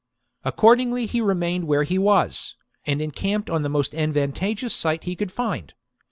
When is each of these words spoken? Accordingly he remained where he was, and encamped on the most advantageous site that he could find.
Accordingly 0.43 1.05
he 1.05 1.21
remained 1.21 1.65
where 1.67 1.83
he 1.83 1.99
was, 1.99 2.55
and 2.87 3.03
encamped 3.03 3.51
on 3.51 3.61
the 3.61 3.69
most 3.69 3.93
advantageous 3.93 4.73
site 4.73 5.01
that 5.01 5.05
he 5.07 5.15
could 5.15 5.31
find. 5.31 5.75